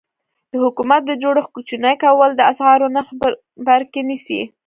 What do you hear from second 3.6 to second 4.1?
بر کې